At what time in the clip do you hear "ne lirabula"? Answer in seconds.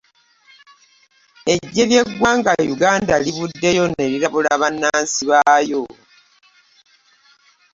3.87-4.51